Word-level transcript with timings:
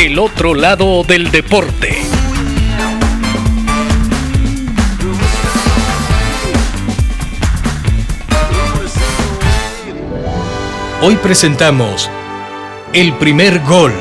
El 0.00 0.18
otro 0.18 0.54
lado 0.54 1.04
del 1.04 1.30
deporte. 1.30 1.94
Hoy 11.02 11.16
presentamos 11.16 12.08
El 12.94 13.12
primer 13.18 13.60
gol. 13.64 13.92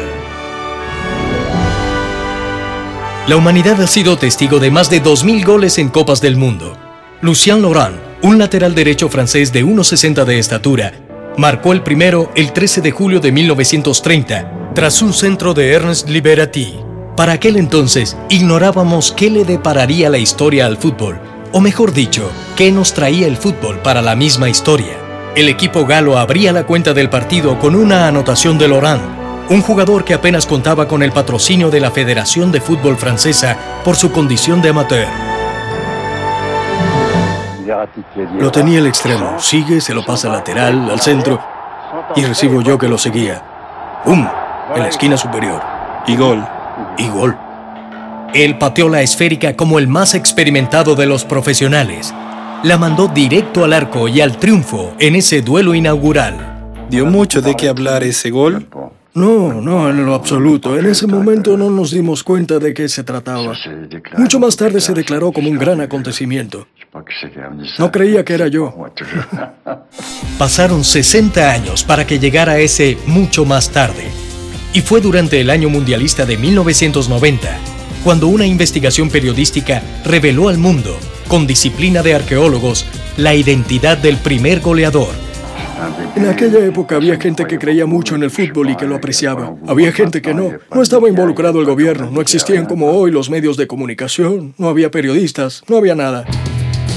La 3.28 3.36
humanidad 3.36 3.82
ha 3.82 3.88
sido 3.88 4.18
testigo 4.18 4.60
de 4.60 4.72
más 4.72 4.90
de 4.90 5.04
2.000 5.04 5.46
goles 5.46 5.78
en 5.80 5.90
Copas 5.90 6.22
del 6.22 6.38
Mundo. 6.38 6.78
Lucien 7.20 7.62
Laurent, 7.62 7.98
un 8.22 8.40
lateral 8.40 8.74
derecho 8.74 9.10
francés 9.10 9.52
de 9.52 9.66
1,60 9.66 10.24
de 10.24 10.40
estatura, 10.40 10.94
marcó 11.36 11.74
el 11.74 11.84
primero 11.84 12.32
el 12.36 12.54
13 12.54 12.80
de 12.80 12.92
julio 12.92 13.20
de 13.20 13.34
1930, 13.34 14.59
tras 14.80 15.02
un 15.02 15.12
centro 15.12 15.54
de 15.54 15.74
Ernest 15.74 16.08
Liberati. 16.08 16.80
Para 17.18 17.34
aquel 17.34 17.58
entonces, 17.58 18.16
ignorábamos 18.30 19.12
qué 19.12 19.30
le 19.30 19.44
depararía 19.44 20.10
la 20.10 20.20
historia 20.20 20.66
al 20.68 20.78
fútbol, 20.78 21.20
o 21.52 21.60
mejor 21.60 21.92
dicho, 21.92 22.32
qué 22.56 22.72
nos 22.72 22.94
traía 22.94 23.28
el 23.28 23.36
fútbol 23.36 23.80
para 23.80 24.02
la 24.02 24.16
misma 24.16 24.48
historia. 24.48 24.94
El 25.36 25.50
equipo 25.50 25.86
galo 25.86 26.18
abría 26.18 26.54
la 26.54 26.66
cuenta 26.66 26.94
del 26.94 27.10
partido 27.10 27.60
con 27.60 27.76
una 27.76 28.08
anotación 28.08 28.58
de 28.58 28.70
Laurent, 28.70 29.02
un 29.50 29.62
jugador 29.62 30.06
que 30.06 30.14
apenas 30.14 30.46
contaba 30.46 30.88
con 30.88 31.04
el 31.04 31.12
patrocinio 31.12 31.70
de 31.70 31.82
la 31.82 31.92
Federación 31.92 32.50
de 32.50 32.62
Fútbol 32.62 32.96
Francesa 32.96 33.58
por 33.84 33.98
su 33.98 34.14
condición 34.14 34.62
de 34.62 34.70
amateur. 34.70 35.08
Lo 38.40 38.50
tenía 38.50 38.80
el 38.80 38.88
extremo. 38.88 39.40
Sigue, 39.40 39.82
se 39.82 39.94
lo 39.94 40.06
pasa 40.06 40.30
lateral, 40.30 40.90
al 40.90 41.02
centro. 41.02 41.38
Y 42.16 42.24
recibo 42.24 42.62
yo 42.62 42.78
que 42.78 42.88
lo 42.88 42.98
seguía. 42.98 43.44
¡Bum! 44.06 44.26
En 44.76 44.82
la 44.84 44.90
esquina 44.90 45.18
superior. 45.18 45.62
Y 46.08 46.16
gol. 46.16 46.46
Y 46.98 47.08
gol. 47.10 47.38
Él 48.34 48.58
pateó 48.58 48.90
la 48.90 49.02
esférica 49.02 49.56
como 49.56 49.80
el 49.80 49.88
más 49.88 50.14
experimentado 50.14 50.96
de 50.96 51.06
los 51.06 51.26
profesionales. 51.26 52.14
La 52.64 52.78
mandó 52.78 53.08
directo 53.08 53.64
al 53.64 53.74
arco 53.74 54.08
y 54.08 54.22
al 54.22 54.38
triunfo 54.38 54.94
en 55.00 55.16
ese 55.16 55.42
duelo 55.42 55.74
inaugural. 55.74 56.60
¿Dio 56.90 57.06
mucho 57.06 57.42
de 57.42 57.56
qué 57.56 57.70
hablar 57.70 58.04
ese 58.04 58.30
gol? 58.30 58.68
No, 59.14 59.54
no, 59.62 59.90
en 59.90 60.06
lo 60.06 60.14
absoluto. 60.14 60.78
En 60.78 60.86
ese 60.86 61.08
momento 61.08 61.58
no 61.58 61.70
nos 61.70 61.92
dimos 61.92 62.24
cuenta 62.24 62.60
de 62.60 62.74
qué 62.74 62.88
se 62.88 63.04
trataba. 63.04 63.54
Mucho 64.18 64.40
más 64.40 64.56
tarde 64.56 64.80
se 64.80 64.94
declaró 64.94 65.32
como 65.32 65.50
un 65.50 65.58
gran 65.58 65.82
acontecimiento. 65.82 66.68
No 67.80 67.92
creía 67.92 68.24
que 68.24 68.34
era 68.34 68.48
yo. 68.48 68.74
Pasaron 70.38 70.84
60 70.84 71.52
años 71.52 71.84
para 71.84 72.06
que 72.06 72.20
llegara 72.20 72.60
ese 72.60 72.98
mucho 73.08 73.46
más 73.46 73.70
tarde. 73.70 74.10
Y 74.74 74.82
fue 74.82 75.02
durante 75.02 75.42
el 75.42 75.50
año 75.50 75.70
mundialista 75.70 76.26
de 76.26 76.38
1990 76.38 77.60
cuando 78.04 78.28
una 78.28 78.46
investigación 78.46 79.10
periodística 79.10 79.82
reveló 80.06 80.50
al 80.50 80.58
mundo, 80.58 80.98
con 81.28 81.48
disciplina 81.48 82.02
de 82.02 82.16
arqueólogos, 82.16 82.86
la 83.18 83.36
identidad 83.36 83.98
del 83.98 84.18
primer 84.18 84.62
goleador. 84.62 85.10
En 86.16 86.28
aquella 86.28 86.66
época 86.66 86.96
había 86.96 87.20
gente 87.20 87.46
que 87.46 87.58
creía 87.58 87.86
mucho 87.86 88.16
en 88.16 88.24
el 88.24 88.32
fútbol 88.32 88.70
y 88.70 88.76
que 88.76 88.86
lo 88.86 88.96
apreciaba. 88.96 89.56
Había 89.68 89.92
gente 89.92 90.22
que 90.22 90.34
no. 90.34 90.52
No 90.74 90.82
estaba 90.82 91.08
involucrado 91.08 91.60
el 91.60 91.66
gobierno, 91.66 92.10
no 92.12 92.22
existían 92.22 92.66
como 92.66 92.92
hoy 92.92 93.12
los 93.12 93.30
medios 93.30 93.56
de 93.58 93.68
comunicación, 93.68 94.54
no 94.58 94.68
había 94.68 94.92
periodistas, 94.92 95.64
no 95.68 95.78
había 95.78 95.96
nada. 95.96 96.26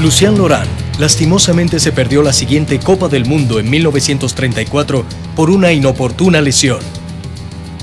Lucien 0.01 0.37
Laurent 0.37 0.69
lastimosamente 0.99 1.79
se 1.79 1.93
perdió 1.93 2.23
la 2.23 2.33
siguiente 2.33 2.81
Copa 2.81 3.09
del 3.09 3.25
Mundo 3.25 3.61
en 3.61 3.71
1934 3.71 5.05
por 5.37 5.51
una 5.51 5.73
inoportuna 5.73 6.41
lesión. 6.41 6.81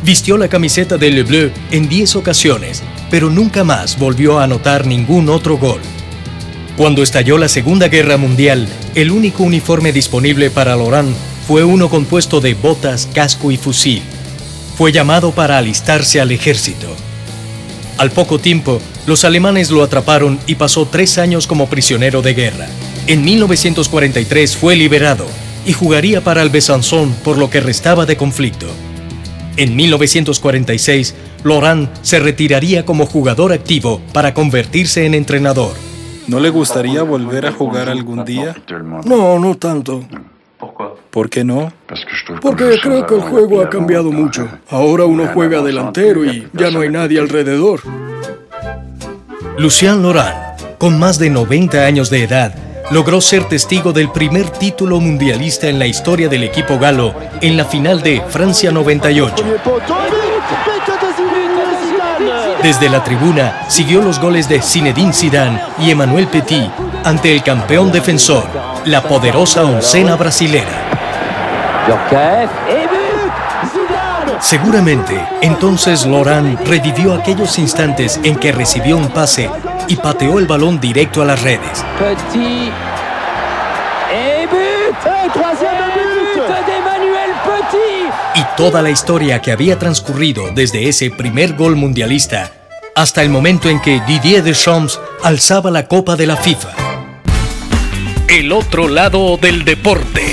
Vistió 0.03 0.37
la 0.37 0.47
camiseta 0.47 0.97
de 0.97 1.11
Le 1.11 1.23
Bleu 1.23 1.51
en 1.71 1.89
10 1.89 2.15
ocasiones, 2.15 2.83
pero 3.09 3.29
nunca 3.29 3.63
más 3.63 3.99
volvió 3.99 4.39
a 4.39 4.45
anotar 4.45 4.87
ningún 4.87 5.29
otro 5.29 5.57
gol. 5.57 5.81
Cuando 6.77 7.03
estalló 7.03 7.37
la 7.37 7.49
Segunda 7.49 7.89
Guerra 7.89 8.15
Mundial, 8.15 8.67
el 8.95 9.11
único 9.11 9.43
uniforme 9.43 9.91
disponible 9.91 10.49
para 10.49 10.77
Laurent 10.77 11.13
fue 11.45 11.65
uno 11.65 11.89
compuesto 11.89 12.39
de 12.39 12.53
botas, 12.53 13.09
casco 13.13 13.51
y 13.51 13.57
fusil. 13.57 14.01
Fue 14.77 14.93
llamado 14.93 15.31
para 15.31 15.57
alistarse 15.57 16.21
al 16.21 16.31
ejército. 16.31 16.87
Al 17.97 18.11
poco 18.11 18.39
tiempo, 18.39 18.81
los 19.07 19.25
alemanes 19.25 19.71
lo 19.71 19.83
atraparon 19.83 20.39
y 20.47 20.55
pasó 20.55 20.85
tres 20.85 21.17
años 21.17 21.47
como 21.47 21.67
prisionero 21.67 22.21
de 22.21 22.33
guerra. 22.33 22.67
En 23.07 23.25
1943 23.25 24.55
fue 24.55 24.77
liberado 24.77 25.25
y 25.65 25.73
jugaría 25.73 26.21
para 26.21 26.41
el 26.41 26.49
Besançon 26.49 27.11
por 27.25 27.37
lo 27.37 27.49
que 27.49 27.59
restaba 27.59 28.05
de 28.05 28.15
conflicto. 28.15 28.67
En 29.59 29.75
1946, 29.75 31.15
Laurent 31.43 31.89
se 32.01 32.17
retiraría 32.19 32.85
como 32.85 33.05
jugador 33.05 33.51
activo 33.51 33.99
para 34.13 34.33
convertirse 34.33 35.05
en 35.05 35.13
entrenador. 35.13 35.73
¿No 36.27 36.39
le 36.39 36.49
gustaría 36.49 37.03
volver 37.03 37.45
a 37.45 37.51
jugar 37.51 37.89
algún 37.89 38.23
día? 38.23 38.55
No, 39.03 39.37
no 39.37 39.57
tanto. 39.57 40.05
¿Por 41.09 41.29
qué 41.29 41.43
no? 41.43 41.73
Porque 42.41 42.79
creo 42.81 43.05
que 43.05 43.15
el 43.15 43.21
juego 43.21 43.61
ha 43.61 43.69
cambiado 43.69 44.13
mucho. 44.13 44.47
Ahora 44.69 45.03
uno 45.03 45.27
juega 45.33 45.61
delantero 45.61 46.23
y 46.23 46.47
ya 46.53 46.71
no 46.71 46.79
hay 46.79 46.89
nadie 46.89 47.19
alrededor. 47.19 47.81
Lucien 49.57 50.01
Laurent, 50.01 50.37
con 50.77 50.97
más 50.97 51.19
de 51.19 51.31
90 51.31 51.85
años 51.85 52.09
de 52.09 52.23
edad, 52.23 52.55
logró 52.91 53.21
ser 53.21 53.45
testigo 53.45 53.93
del 53.93 54.11
primer 54.11 54.49
título 54.49 54.99
mundialista 54.99 55.67
en 55.67 55.79
la 55.79 55.87
historia 55.87 56.27
del 56.29 56.43
equipo 56.43 56.79
galo 56.79 57.13
en 57.41 57.57
la 57.57 57.65
final 57.65 58.01
de 58.01 58.21
Francia 58.29 58.71
98. 58.71 59.43
Desde 62.63 62.89
la 62.89 63.03
tribuna 63.03 63.65
siguió 63.69 64.01
los 64.01 64.19
goles 64.19 64.49
de 64.49 64.61
Zinedine 64.61 65.13
Zidane 65.13 65.61
y 65.79 65.91
Emmanuel 65.91 66.27
Petit 66.27 66.69
ante 67.03 67.33
el 67.33 67.41
campeón 67.41 67.91
defensor, 67.91 68.43
la 68.85 69.01
poderosa 69.01 69.63
oncena 69.63 70.15
brasilera. 70.15 70.89
Seguramente, 74.41 75.25
entonces 75.41 76.05
Laurent 76.05 76.59
revivió 76.67 77.13
aquellos 77.13 77.59
instantes 77.59 78.19
en 78.23 78.35
que 78.35 78.51
recibió 78.51 78.97
un 78.97 79.09
pase 79.09 79.49
y 79.89 79.97
pateó 79.97 80.39
el 80.39 80.47
balón 80.47 80.79
directo 80.79 81.21
a 81.21 81.25
las 81.25 81.41
redes. 81.41 81.83
Y 88.35 88.43
toda 88.55 88.81
la 88.81 88.89
historia 88.89 89.41
que 89.41 89.51
había 89.51 89.77
transcurrido 89.77 90.51
desde 90.53 90.87
ese 90.87 91.09
primer 91.09 91.55
gol 91.55 91.75
mundialista 91.75 92.53
hasta 92.95 93.23
el 93.23 93.29
momento 93.29 93.69
en 93.69 93.79
que 93.79 94.01
Didier 94.07 94.43
Deschamps 94.43 94.99
alzaba 95.23 95.71
la 95.71 95.87
copa 95.87 96.15
de 96.15 96.27
la 96.27 96.35
FIFA. 96.35 96.69
El 98.27 98.51
otro 98.51 98.87
lado 98.87 99.37
del 99.37 99.63
deporte. 99.63 100.28